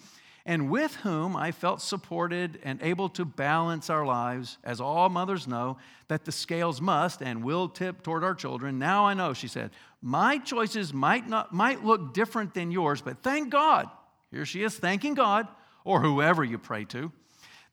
[0.45, 5.47] and with whom I felt supported and able to balance our lives, as all mothers
[5.47, 5.77] know
[6.07, 8.77] that the scales must and will tip toward our children.
[8.77, 9.71] Now I know, she said,
[10.03, 13.89] my choices might, not, might look different than yours, but thank God,
[14.29, 15.47] here she is thanking God,
[15.83, 17.11] or whoever you pray to,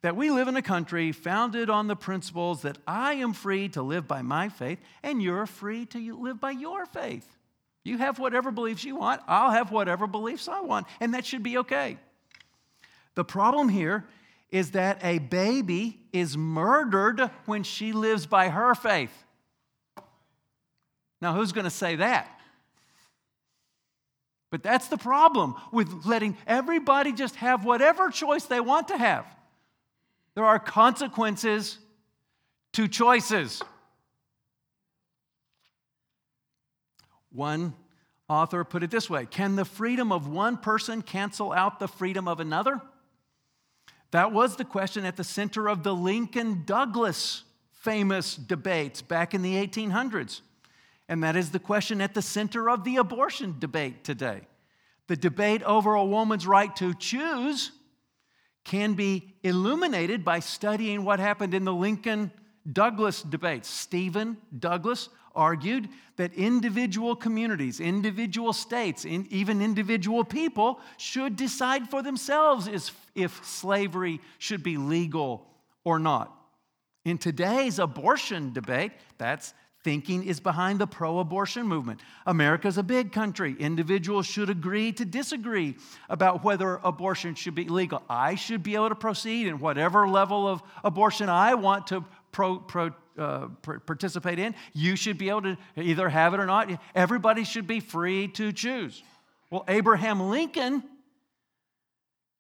[0.01, 3.83] that we live in a country founded on the principles that I am free to
[3.83, 7.27] live by my faith and you're free to live by your faith.
[7.85, 11.43] You have whatever beliefs you want, I'll have whatever beliefs I want, and that should
[11.43, 11.99] be okay.
[13.15, 14.07] The problem here
[14.51, 19.13] is that a baby is murdered when she lives by her faith.
[21.21, 22.29] Now, who's going to say that?
[24.51, 29.25] But that's the problem with letting everybody just have whatever choice they want to have.
[30.35, 31.79] There are consequences
[32.75, 33.63] to choices.
[37.31, 37.73] One
[38.29, 42.29] author put it this way Can the freedom of one person cancel out the freedom
[42.29, 42.83] of another?
[44.13, 49.43] That was the question at the center of the Lincoln Douglas famous debates back in
[49.43, 50.43] the 1800s.
[51.09, 54.43] And that is the question at the center of the abortion debate today.
[55.09, 57.73] The debate over a woman's right to choose
[58.65, 62.31] can be illuminated by studying what happened in the Lincoln
[62.71, 63.69] Douglas debates.
[63.69, 72.69] Stephen Douglas argued that individual communities, individual states, even individual people should decide for themselves
[73.15, 75.47] if slavery should be legal
[75.85, 76.33] or not.
[77.05, 82.01] In today's abortion debate, that's thinking is behind the pro abortion movement.
[82.25, 83.57] America's a big country.
[83.59, 85.75] Individuals should agree to disagree
[86.09, 88.01] about whether abortion should be legal.
[88.09, 92.61] I should be able to proceed in whatever level of abortion I want to pro,
[92.61, 93.49] pro, uh,
[93.87, 94.55] participate in.
[94.73, 96.71] You should be able to either have it or not.
[96.95, 99.03] Everybody should be free to choose.
[99.51, 100.83] Well, Abraham Lincoln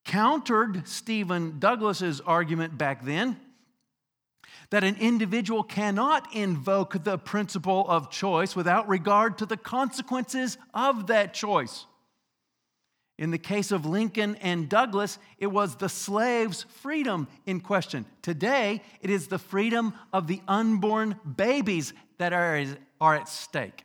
[0.04, 3.38] countered Stephen Douglas's argument back then
[4.70, 11.08] that an individual cannot invoke the principle of choice without regard to the consequences of
[11.08, 11.84] that choice.
[13.18, 18.06] In the case of Lincoln and Douglas, it was the slave's freedom in question.
[18.22, 22.64] Today, it is the freedom of the unborn babies that are,
[23.00, 23.84] are at stake.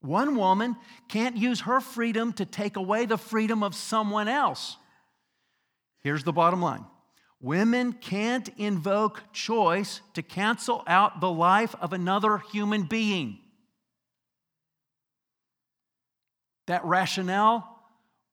[0.00, 0.76] One woman
[1.08, 4.76] can't use her freedom to take away the freedom of someone else.
[6.00, 6.84] Here's the bottom line
[7.40, 13.38] Women can't invoke choice to cancel out the life of another human being.
[16.66, 17.71] That rationale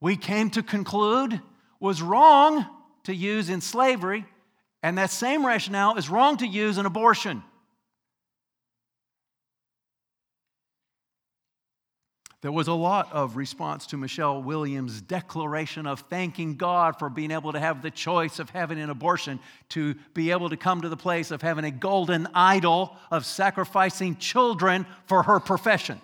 [0.02, 1.42] we came to conclude
[1.80, 2.66] was wrong
[3.04, 4.26] to use in slavery,
[4.84, 7.44] and that same rationale is wrong to use in abortion.
[12.42, 17.32] There was a lot of response to Michelle Williams' declaration of thanking God for being
[17.32, 20.88] able to have the choice of having an abortion, to be able to come to
[20.88, 26.00] the place of having a golden idol of sacrificing children for her profession.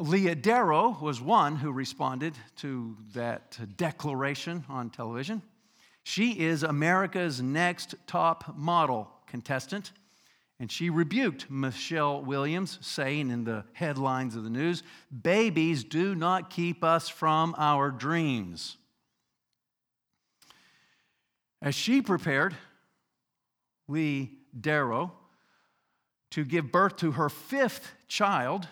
[0.00, 5.42] Leah Darrow was one who responded to that declaration on television.
[6.02, 9.92] She is America's next top model contestant.
[10.58, 16.50] And she rebuked Michelle Williams, saying in the headlines of the news, Babies do not
[16.50, 18.76] keep us from our dreams.
[21.62, 22.54] As she prepared,
[23.88, 25.12] Leah Darrow,
[26.30, 28.68] to give birth to her fifth child,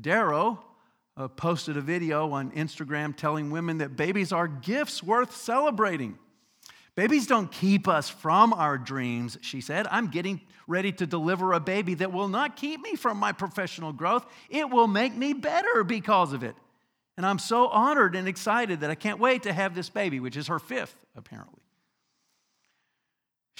[0.00, 0.64] Darrow
[1.16, 6.18] uh, posted a video on Instagram telling women that babies are gifts worth celebrating.
[6.94, 9.86] Babies don't keep us from our dreams, she said.
[9.90, 13.92] I'm getting ready to deliver a baby that will not keep me from my professional
[13.92, 14.26] growth.
[14.50, 16.54] It will make me better because of it.
[17.16, 20.36] And I'm so honored and excited that I can't wait to have this baby, which
[20.36, 21.61] is her fifth, apparently.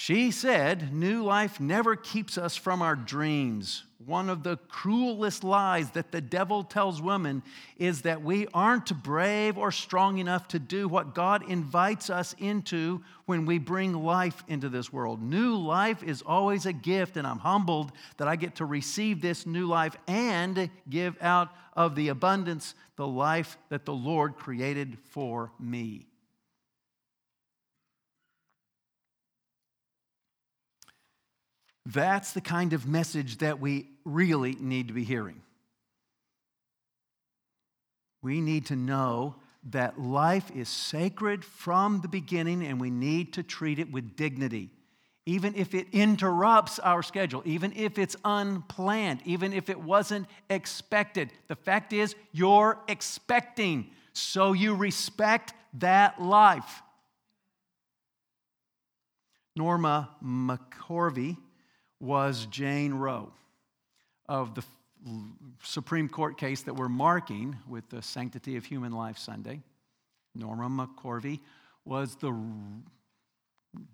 [0.05, 3.85] She said, New life never keeps us from our dreams.
[4.05, 7.45] One of the cruelest lies that the devil tells women
[7.77, 13.05] is that we aren't brave or strong enough to do what God invites us into
[13.27, 15.23] when we bring life into this world.
[15.23, 19.47] New life is always a gift, and I'm humbled that I get to receive this
[19.47, 25.53] new life and give out of the abundance the life that the Lord created for
[25.61, 26.09] me.
[31.87, 35.43] That's the kind of message that we really need to be hearing.
[38.23, 39.37] We need to know
[39.71, 44.71] that life is sacred from the beginning and we need to treat it with dignity.
[45.25, 51.31] Even if it interrupts our schedule, even if it's unplanned, even if it wasn't expected.
[51.47, 56.83] The fact is, you're expecting, so you respect that life.
[59.55, 61.37] Norma McCorvey
[62.03, 63.33] was Jane Roe
[64.29, 64.65] of the
[65.63, 69.63] Supreme Court case that we're marking with the Sanctity of Human Life Sunday.
[70.35, 71.39] Norma McCorvey
[71.85, 72.37] was the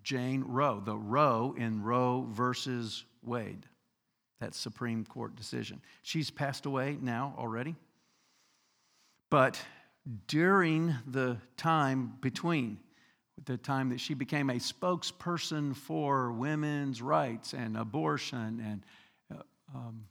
[0.03, 3.67] Jane Roe, the Roe in Roe versus Wade,
[4.39, 5.79] that Supreme Court decision.
[6.01, 7.75] She's passed away now already.
[9.29, 9.61] But
[10.27, 12.79] during the time between
[13.45, 18.61] the time that she became a spokesperson for women's rights and abortion.
[18.65, 18.83] And
[19.33, 19.43] uh,
[19.77, 20.05] um,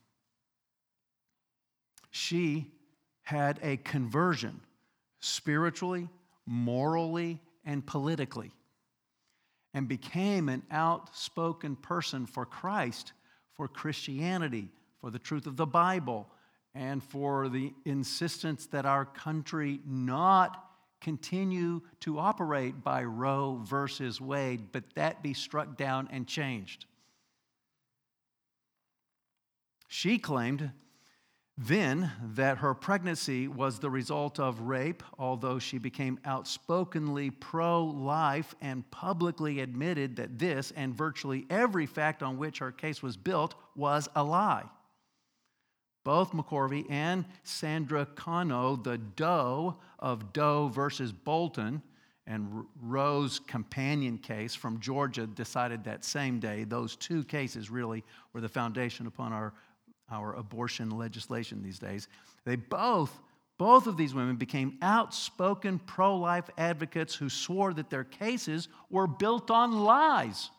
[2.11, 2.71] she
[3.23, 4.61] had a conversion
[5.21, 6.09] spiritually,
[6.47, 8.53] morally, and politically,
[9.75, 13.13] and became an outspoken person for Christ,
[13.55, 14.71] for Christianity,
[15.01, 16.29] for the truth of the Bible,
[16.75, 20.68] and for the insistence that our country not
[21.01, 26.87] continue to operate by Roe versus Wade, but that be struck down and changed.
[29.89, 30.71] She claimed
[31.61, 38.55] then that her pregnancy was the result of rape, although she became outspokenly pro life
[38.61, 43.57] and publicly admitted that this and virtually every fact on which her case was built
[43.75, 44.67] was a lie.
[46.05, 51.83] Both McCorvey and Sandra Cano, the Doe of Doe versus Bolton,
[52.29, 56.65] and Roe's companion case from Georgia decided that same day.
[56.65, 59.55] Those two cases really were the foundation upon our,
[60.11, 62.07] our abortion legislation these days.
[62.45, 63.19] They both,
[63.57, 69.07] both of these women became outspoken pro life advocates who swore that their cases were
[69.07, 70.51] built on lies.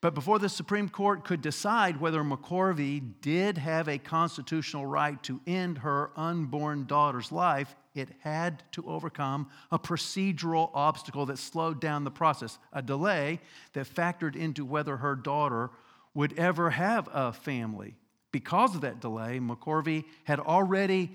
[0.00, 5.40] But before the Supreme Court could decide whether McCorvey did have a constitutional right to
[5.44, 12.04] end her unborn daughter's life, it had to overcome a procedural obstacle that slowed down
[12.04, 13.40] the process, a delay
[13.72, 15.70] that factored into whether her daughter
[16.14, 17.96] would ever have a family.
[18.30, 21.10] Because of that delay, McCorvey had already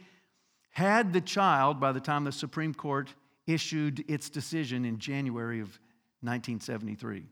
[0.72, 3.14] had the child by the time the Supreme Court
[3.48, 5.80] issued its decision in January of
[6.22, 7.24] 1973.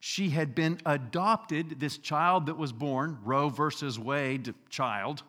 [0.00, 5.22] She had been adopted, this child that was born, Roe versus Wade child.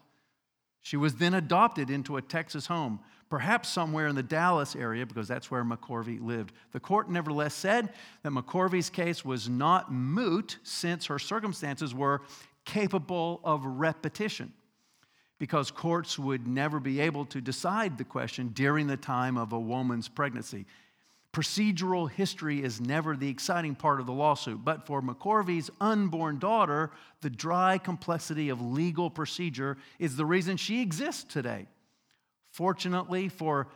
[0.81, 5.27] She was then adopted into a Texas home, perhaps somewhere in the Dallas area, because
[5.27, 6.53] that's where McCorvey lived.
[6.71, 7.93] The court nevertheless said
[8.23, 12.21] that McCorvey's case was not moot since her circumstances were
[12.63, 14.53] capable of repetition,
[15.37, 19.59] because courts would never be able to decide the question during the time of a
[19.59, 20.65] woman's pregnancy.
[21.33, 26.91] Procedural history is never the exciting part of the lawsuit, but for McCorvey's unborn daughter,
[27.21, 31.67] the dry complexity of legal procedure is the reason she exists today.
[32.51, 33.69] Fortunately, for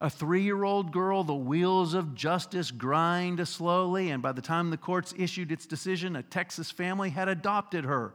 [0.00, 4.70] a three year old girl, the wheels of justice grind slowly, and by the time
[4.70, 8.14] the courts issued its decision, a Texas family had adopted her.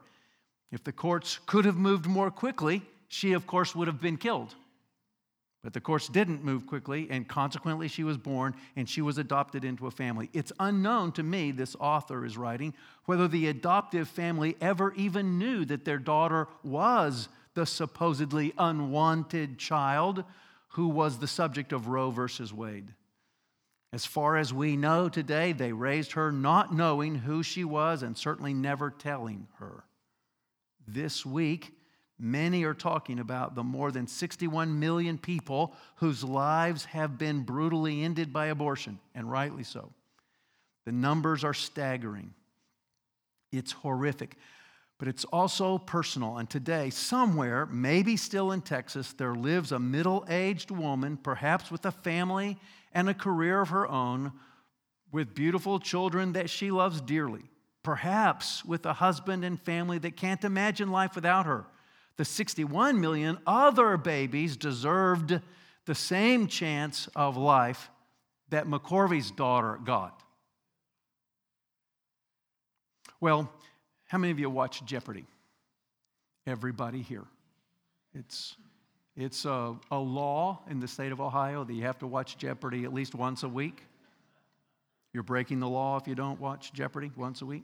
[0.72, 4.56] If the courts could have moved more quickly, she, of course, would have been killed.
[5.68, 9.66] But the courts didn't move quickly, and consequently, she was born and she was adopted
[9.66, 10.30] into a family.
[10.32, 15.66] It's unknown to me, this author is writing, whether the adoptive family ever even knew
[15.66, 20.24] that their daughter was the supposedly unwanted child
[20.70, 22.94] who was the subject of Roe versus Wade.
[23.92, 28.18] As far as we know today, they raised her not knowing who she was and
[28.18, 29.84] certainly never telling her.
[30.88, 31.74] This week,
[32.20, 38.04] Many are talking about the more than 61 million people whose lives have been brutally
[38.04, 39.92] ended by abortion, and rightly so.
[40.86, 42.34] The numbers are staggering.
[43.52, 44.36] It's horrific,
[44.98, 46.38] but it's also personal.
[46.38, 51.86] And today, somewhere, maybe still in Texas, there lives a middle aged woman, perhaps with
[51.86, 52.58] a family
[52.94, 54.32] and a career of her own,
[55.12, 57.44] with beautiful children that she loves dearly,
[57.84, 61.66] perhaps with a husband and family that can't imagine life without her.
[62.18, 65.40] The 61 million other babies deserved
[65.86, 67.90] the same chance of life
[68.50, 70.22] that McCorvey's daughter got.
[73.20, 73.52] Well,
[74.08, 75.26] how many of you watch Jeopardy?
[76.46, 77.26] Everybody here.
[78.14, 78.56] It's,
[79.16, 82.84] it's a, a law in the state of Ohio that you have to watch Jeopardy
[82.84, 83.84] at least once a week.
[85.14, 87.64] You're breaking the law if you don't watch Jeopardy once a week.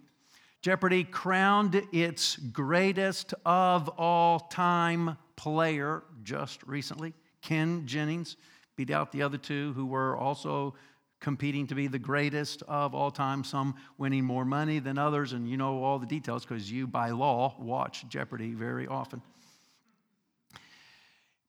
[0.63, 7.13] Jeopardy crowned its greatest of all time player just recently.
[7.41, 8.37] Ken Jennings
[8.77, 10.73] beat out the other two who were also
[11.19, 15.49] competing to be the greatest of all time, some winning more money than others, and
[15.49, 19.21] you know all the details because you, by law, watch Jeopardy very often.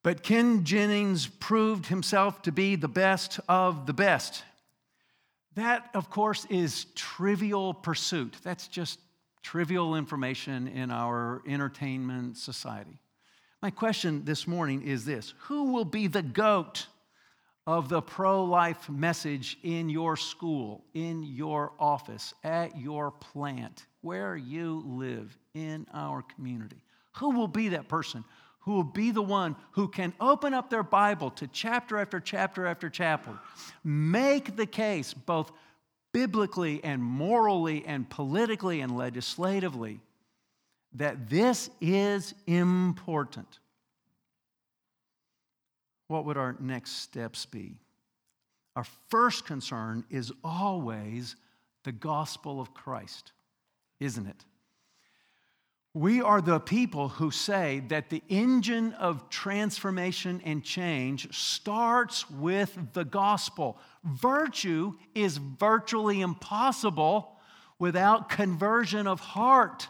[0.03, 4.43] But Ken Jennings proved himself to be the best of the best.
[5.55, 8.37] That, of course, is trivial pursuit.
[8.43, 8.99] That's just
[9.45, 12.99] trivial information in our entertainment society.
[13.63, 16.89] My question this morning is this Who will be the goat
[17.67, 24.37] of the pro life message in your school, in your office, at your plant, where
[24.37, 26.83] you live, in our community?
[27.19, 28.25] Who will be that person?
[28.61, 32.67] Who will be the one who can open up their Bible to chapter after chapter
[32.67, 33.39] after chapter,
[33.85, 35.53] make the case both
[36.15, 40.01] biblically and morally and politically and legislatively
[40.95, 43.59] that this is important
[46.09, 47.75] what would our next steps be?
[48.77, 51.37] Our first concern is always
[51.85, 53.33] the gospel of Christ,
[54.01, 54.45] isn't it?
[55.97, 62.77] We are the people who say that the engine of transformation and change starts with
[62.95, 63.79] the gospel.
[64.03, 67.39] Virtue is virtually impossible
[67.79, 69.87] without conversion of heart.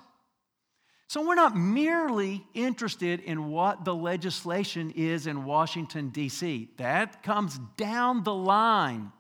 [1.07, 7.59] So we're not merely interested in what the legislation is in Washington, D.C., that comes
[7.79, 9.11] down the line.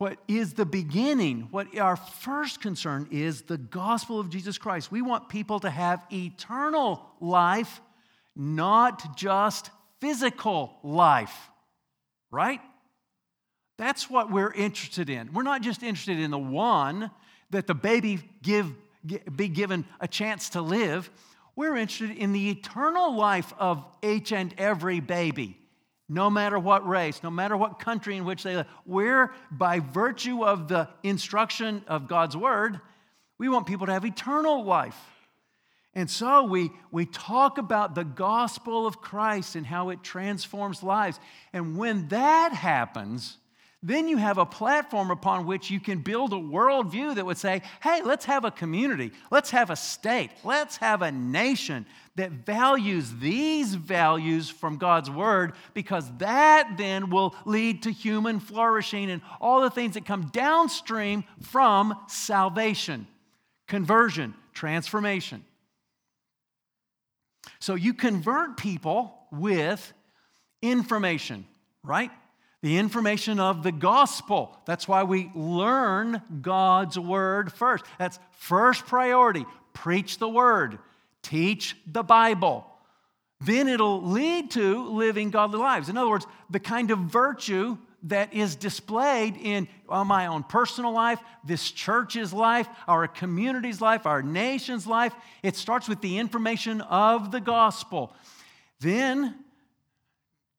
[0.00, 4.90] What is the beginning, what our first concern is the gospel of Jesus Christ.
[4.90, 7.82] We want people to have eternal life,
[8.34, 9.68] not just
[10.00, 11.50] physical life,
[12.30, 12.62] right?
[13.76, 15.34] That's what we're interested in.
[15.34, 17.10] We're not just interested in the one
[17.50, 18.72] that the baby give
[19.36, 21.10] be given a chance to live.
[21.56, 25.59] We're interested in the eternal life of each and every baby,
[26.10, 28.66] no matter what race, no matter what country in which they live.
[28.84, 32.80] We're, by virtue of the instruction of God's word,
[33.38, 34.98] we want people to have eternal life.
[35.94, 41.20] And so we, we talk about the gospel of Christ and how it transforms lives.
[41.52, 43.38] And when that happens,
[43.82, 47.62] then you have a platform upon which you can build a worldview that would say,
[47.82, 53.10] hey, let's have a community, let's have a state, let's have a nation that values
[53.20, 59.62] these values from God's word, because that then will lead to human flourishing and all
[59.62, 63.06] the things that come downstream from salvation,
[63.66, 65.42] conversion, transformation.
[67.60, 69.92] So you convert people with
[70.60, 71.46] information,
[71.82, 72.10] right?
[72.62, 74.56] The information of the gospel.
[74.66, 77.84] That's why we learn God's word first.
[77.98, 79.46] That's first priority.
[79.72, 80.78] Preach the word,
[81.22, 82.66] teach the Bible.
[83.40, 85.88] Then it'll lead to living godly lives.
[85.88, 90.92] In other words, the kind of virtue that is displayed in uh, my own personal
[90.92, 95.14] life, this church's life, our community's life, our nation's life.
[95.42, 98.14] It starts with the information of the gospel.
[98.80, 99.34] Then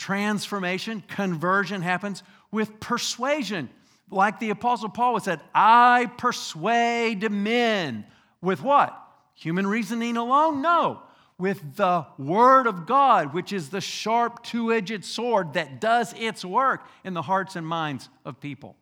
[0.01, 3.69] transformation, conversion happens with persuasion.
[4.09, 8.05] Like the Apostle Paul would said, I persuade men.
[8.41, 8.97] With what?
[9.35, 10.63] Human reasoning alone?
[10.63, 11.03] No.
[11.37, 16.43] With the Word of God, which is the sharp two edged sword that does its
[16.43, 18.75] work in the hearts and minds of people.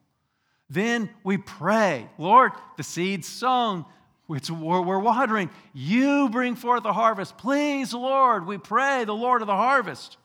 [0.70, 3.84] Then we pray, Lord, the seed's sown,
[4.30, 5.50] it's, we're watering.
[5.74, 7.38] You bring forth the harvest.
[7.38, 10.18] Please, Lord, we pray, the Lord of the harvest.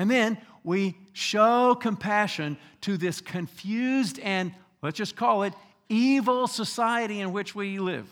[0.00, 5.52] And then we show compassion to this confused and, let's just call it,
[5.90, 8.06] evil society in which we live.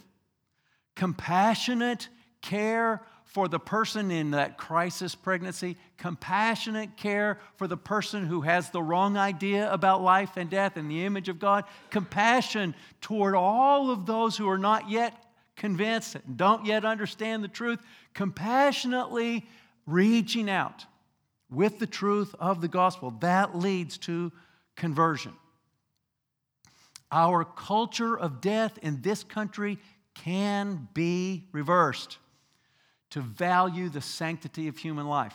[0.94, 2.10] Compassionate
[2.42, 8.68] care for the person in that crisis pregnancy, compassionate care for the person who has
[8.68, 13.90] the wrong idea about life and death and the image of God, compassion toward all
[13.90, 15.14] of those who are not yet
[15.56, 17.80] convinced, and don't yet understand the truth,
[18.12, 19.46] compassionately
[19.86, 20.84] reaching out
[21.50, 23.10] with the truth of the gospel.
[23.20, 24.32] That leads to
[24.76, 25.32] conversion.
[27.10, 29.78] Our culture of death in this country
[30.14, 32.18] can be reversed
[33.10, 35.34] to value the sanctity of human life.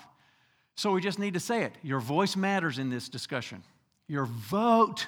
[0.76, 1.74] So we just need to say it.
[1.82, 3.64] Your voice matters in this discussion.
[4.08, 5.08] Your vote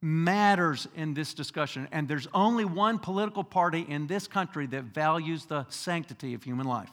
[0.00, 1.86] matters in this discussion.
[1.92, 6.66] And there's only one political party in this country that values the sanctity of human
[6.66, 6.90] life.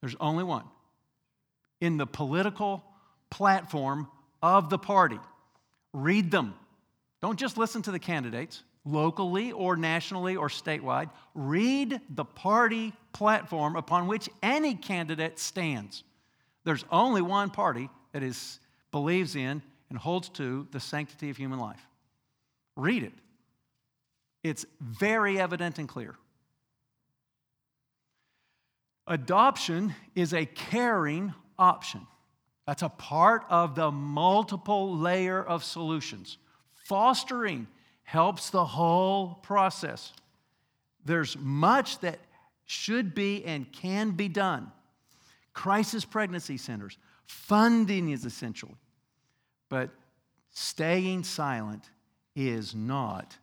[0.00, 0.64] There's only one.
[1.80, 2.84] In the political
[3.30, 4.08] platform
[4.42, 5.18] of the party.
[5.92, 6.54] Read them.
[7.22, 11.10] Don't just listen to the candidates, locally or nationally or statewide.
[11.34, 16.02] Read the party platform upon which any candidate stands.
[16.64, 18.60] There's only one party that is,
[18.90, 21.86] believes in and holds to the sanctity of human life.
[22.76, 23.12] Read it.
[24.42, 26.16] It's very evident and clear.
[29.06, 32.06] Adoption is a caring option.
[32.66, 36.38] That's a part of the multiple layer of solutions.
[36.86, 37.68] Fostering
[38.02, 40.12] helps the whole process.
[41.04, 42.18] There's much that
[42.66, 44.72] should be and can be done.
[45.52, 46.96] Crisis pregnancy centers,
[47.26, 48.70] funding is essential.
[49.68, 49.90] But
[50.50, 51.90] staying silent
[52.34, 53.36] is not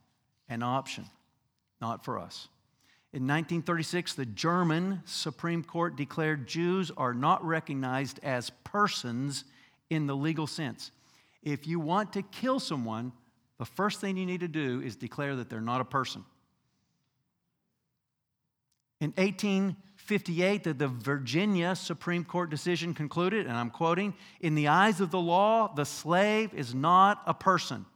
[0.50, 1.06] an option,
[1.82, 2.48] not for us.
[3.18, 9.44] In 1936, the German Supreme Court declared Jews are not recognized as persons
[9.90, 10.92] in the legal sense.
[11.42, 13.12] If you want to kill someone,
[13.58, 16.26] the first thing you need to do is declare that they're not a person.
[19.02, 25.02] In 1858, the, the Virginia Supreme Court decision concluded, and I'm quoting In the eyes
[25.02, 27.88] of the law, the slave is not a person.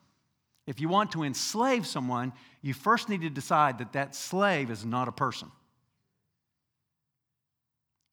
[0.65, 4.85] If you want to enslave someone, you first need to decide that that slave is
[4.85, 5.51] not a person.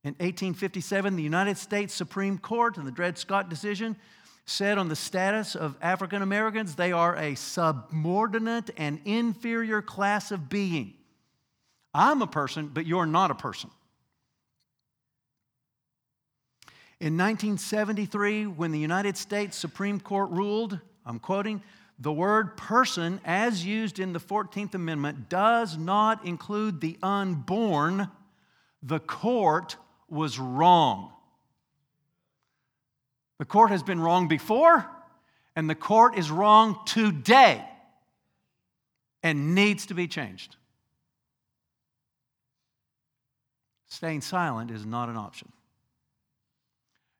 [0.04, 3.96] In 1857, the United States Supreme Court, in the Dred Scott decision,
[4.46, 10.48] said on the status of African Americans, they are a subordinate and inferior class of
[10.48, 10.94] being.
[11.92, 13.70] I'm a person, but you're not a person.
[17.00, 21.62] In 1973, when the United States Supreme Court ruled, I'm quoting,
[21.98, 28.08] the word person, as used in the 14th Amendment, does not include the unborn.
[28.82, 29.76] The court
[30.08, 31.12] was wrong.
[33.38, 34.88] The court has been wrong before,
[35.56, 37.64] and the court is wrong today
[39.22, 40.56] and needs to be changed.
[43.88, 45.50] Staying silent is not an option.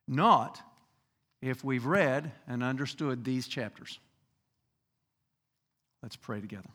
[0.07, 0.61] Not
[1.41, 3.99] if we've read and understood these chapters.
[6.01, 6.69] Let's pray together.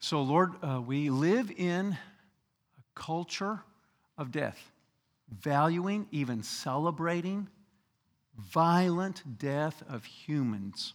[0.00, 3.60] So, Lord, uh, we live in a culture
[4.18, 4.72] of death,
[5.28, 7.48] valuing, even celebrating
[8.36, 10.94] violent death of humans.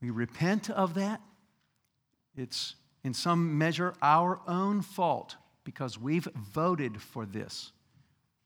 [0.00, 1.20] We repent of that.
[2.34, 7.72] It's in some measure our own fault because we've voted for this.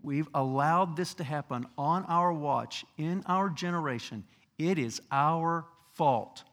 [0.04, 4.22] We've allowed this to happen on our watch, in our generation.
[4.58, 6.44] It is our fault.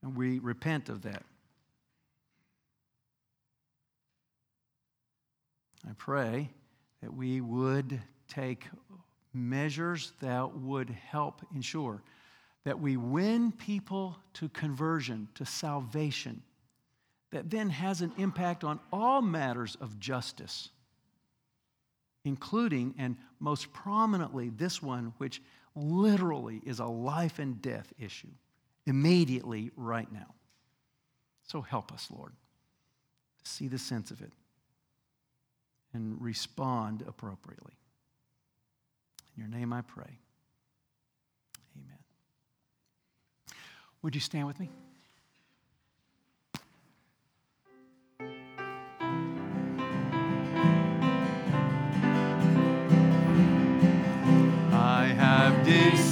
[0.00, 1.24] And we repent of that.
[5.88, 6.48] I pray
[7.02, 8.68] that we would take
[9.34, 12.02] measures that would help ensure
[12.64, 16.42] that we win people to conversion, to salvation,
[17.32, 20.68] that then has an impact on all matters of justice
[22.24, 25.40] including and most prominently this one, which
[25.74, 28.28] literally is a life and death issue,
[28.86, 30.34] immediately right now.
[31.44, 32.32] So help us, Lord,
[33.42, 34.32] to see the sense of it
[35.92, 37.74] and respond appropriately.
[39.36, 40.18] In your name I pray.
[41.76, 41.98] Amen.
[44.02, 44.70] Would you stand with me?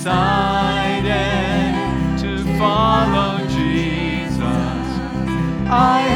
[0.08, 1.74] Decided
[2.18, 4.40] to follow Jesus.
[5.68, 6.07] I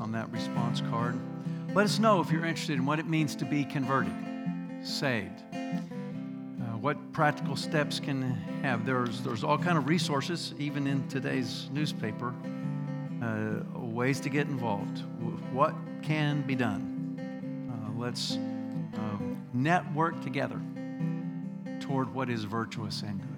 [0.00, 1.18] on that response card.
[1.74, 4.12] Let us know if you're interested in what it means to be converted,
[4.82, 5.42] saved.
[5.54, 8.32] Uh, what practical steps can
[8.62, 8.84] have.
[8.84, 12.34] There's, there's all kind of resources, even in today's newspaper,
[13.22, 14.98] uh, ways to get involved.
[15.52, 16.88] What can be done?
[17.70, 20.60] Uh, let's um, network together
[21.80, 23.28] toward what is virtuous and good.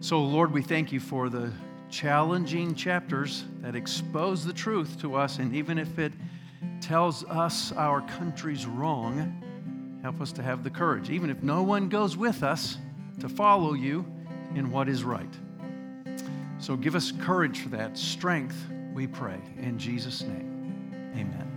[0.00, 1.52] So, Lord, we thank you for the
[1.90, 6.12] challenging chapters that expose the truth to us, and even if it
[6.80, 11.88] tells us our country's wrong, help us to have the courage, even if no one
[11.88, 12.78] goes with us,
[13.18, 14.04] to follow you
[14.54, 15.34] in what is right.
[16.58, 18.56] So give us courage for that, strength,
[18.94, 19.38] we pray.
[19.58, 21.49] In Jesus' name, amen.